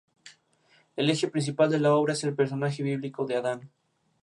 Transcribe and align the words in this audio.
El 0.95 1.11
eje 1.11 1.27
principal 1.27 1.69
de 1.69 1.79
la 1.79 1.93
obra 1.93 2.13
es 2.13 2.23
el 2.23 2.33
personaje 2.33 2.81
bíblico 2.81 3.27
de 3.27 3.35
Adán. 3.35 3.69